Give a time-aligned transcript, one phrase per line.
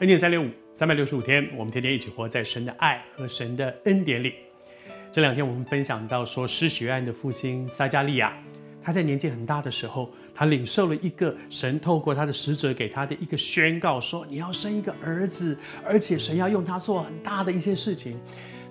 [0.00, 4.34] 恩典三六五，三百六十五天，我们天天一起活在神的爱和神的恩典里。
[5.12, 8.36] 这两天我们分享到说，施洗约的父亲撒迦利亚，
[8.82, 18.18] 他在年纪很大的时候，他领受了一个神透过他的使者给他的一个宣告，说你要生一个儿子，而且神要用他做很大的一些事情。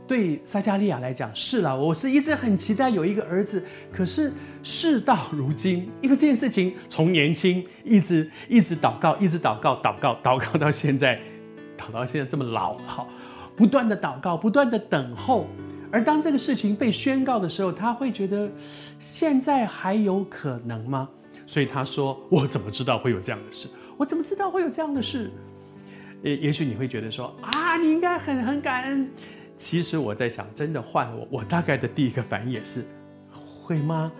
[0.05, 3.63] 对撒加利亚来讲，是了，我是一直很期待有一个儿子。
[3.91, 11.19] 可是事到如今，因为这件事情从年轻一直一直祷告，一直祷告，祷告，祷告到现在，
[11.77, 13.07] 祷到现在这么老了哈，
[13.55, 15.47] 不断的祷告，不断的等候。
[15.89, 18.51] 而当这个事情被宣告的时候，他会觉得
[18.99, 21.07] 现在还有可能吗？
[21.45, 23.67] 所以他说：“我怎么知道会有这样的事？
[23.95, 25.31] 我怎么知道会有这样的事？”
[26.23, 29.09] 也也许你会觉得说：“啊，你应该很很感恩。”
[29.57, 32.85] 其实我在想，真的换了我，我大概的第一个反应也是，
[33.31, 34.11] 会吗？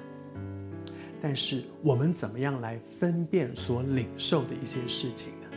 [1.22, 5.48] 但是我们怎么样来分辨所领受的一些事情呢？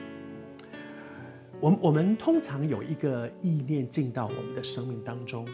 [1.61, 5.47] 我我们通常有一个意念进到我们的生命当中，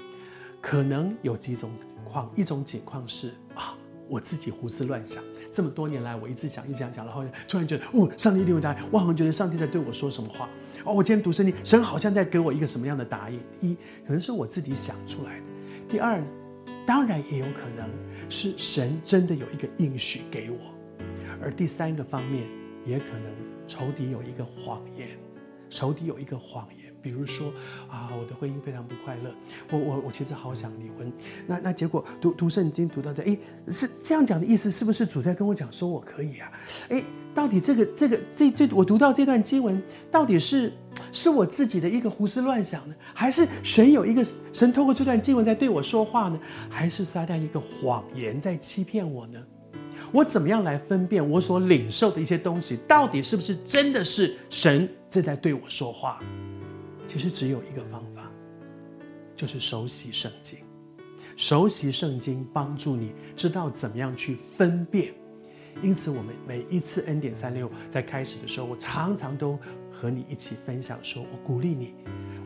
[0.60, 3.74] 可能有几种情况，一种情况是啊，
[4.08, 10.48] 我自己胡思乱想，这么多年来我一直想，一直想，想，然后突然觉得，哦，上帝一定会答应，我好像觉得上帝在对我说什么话。
[10.84, 13.38] 哦，我今天读圣经，神好像在给我一个什么样的答应？
[13.60, 15.44] 一，可能是我自己想出来的；
[15.88, 16.20] 第二，
[16.84, 17.88] 当然也有可能
[18.28, 20.56] 是神真的有一个应许给我；
[21.40, 22.48] 而第三个方面，
[22.84, 23.32] 也可能
[23.68, 25.08] 仇敌有一个谎言，
[25.70, 26.81] 仇敌有一个谎言。
[27.02, 27.52] 比如说
[27.90, 29.34] 啊，我的婚姻非常不快乐，
[29.70, 31.12] 我我我其实好想离婚。
[31.46, 33.36] 那那结果读读圣经读到这，哎，
[33.72, 36.52] 是这样讲的意思，是不是主在跟我讲说我可以啊？
[36.88, 37.02] 哎，
[37.34, 40.72] 到底这个这个这这我读到这段经文，到底是
[41.10, 46.38] 是我自己的一个胡思乱想呢，还是神有一个神透过这段经文在对我说话呢？
[46.70, 49.42] 还是撒旦一个谎言在欺骗我呢？
[50.12, 56.20] 我怎么样来分辨我所领受的一些东西，到底是不是真的是神正在对我说话？
[57.12, 58.32] 其实只有一个方法，
[59.36, 60.60] 就是熟悉圣经。
[61.36, 65.12] 熟悉圣经帮助你知道怎么样去分辨。
[65.82, 69.58] 因此，我们每一次 N 点三六在开始的时候，我常常都
[69.90, 71.92] 和你一起分享说，说我鼓励你，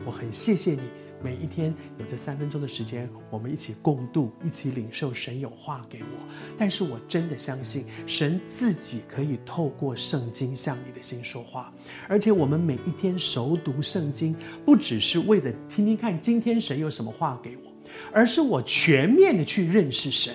[0.05, 0.81] 我很谢谢你。
[1.21, 6.33] 每一天有这三分钟的时间，我们一起共度，一起领受神有话给我。
[6.57, 11.73] 但是我真的相信，神自己可以透过圣经向你的心说话。
[12.07, 17.71] 而且我们每一天熟读圣经，不只是为了听听看今天神有什么话给我，
[18.11, 20.33] 而是我全面的去认识神，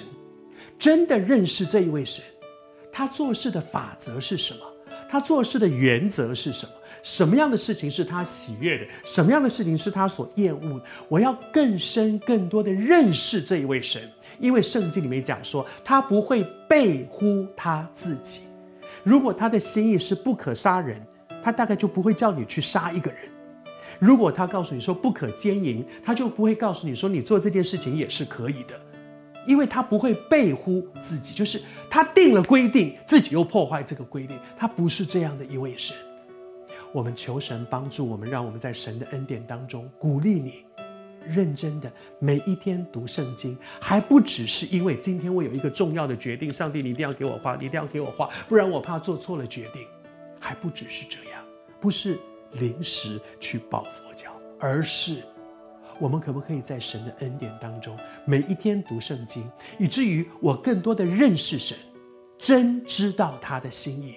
[0.79, 2.25] 真的认识这一位神，
[2.93, 4.61] 他做事的法则是什么？
[5.09, 6.73] 他做事的原则是什么？
[7.03, 8.87] 什么样的事情是他喜悦的？
[9.05, 10.85] 什么样的事情是他所厌恶的？
[11.09, 14.01] 我要更深、更多的认识这一位神，
[14.39, 18.43] 因为圣经里面讲说，他不会背乎他自己。
[19.03, 21.05] 如果他的心意是不可杀人，
[21.43, 23.21] 他大概就不会叫你去杀一个人；
[23.99, 28.81] 如果他告诉你说不可奸淫，他就不会告诉你说你做这件事情也是可以的，
[29.45, 35.97] 因为他不会背乎自己，就是他定了规定，自己又破坏这个规定，他不是这样的一位神。
[36.93, 40.65] 我们求神帮助我们，让我们在神的恩典当中鼓励你，
[41.27, 49.87] 认真的每一天读圣经，还不只是因为今天我有一个重要的决定，上帝你一定要给我画，你一定要给我画，不然我怕做错了决定。
[50.39, 51.43] 还不只是这样，
[51.81, 52.19] 不是
[52.53, 55.23] 临时去抱佛脚，而是
[56.01, 59.49] 我们可不可以在神的恩典当中每一天读圣经，
[59.79, 61.79] 以至于我更多的认识神，
[62.39, 64.17] 真知道他的心意。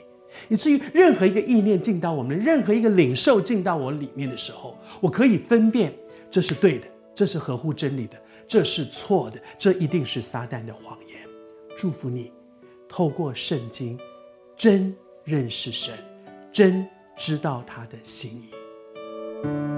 [0.49, 5.93] 以至于任何一个意念进到我们，任何一个领受进到我里面的时候，我可以分辨
[6.29, 11.17] 这是对的，这是合乎真理的，这是错的，这一定是撒旦的谎言。
[11.77, 12.31] 祝福你，
[12.87, 13.99] 透过圣经，
[14.55, 15.93] 真认识神，
[16.51, 19.74] 真知道他的心意。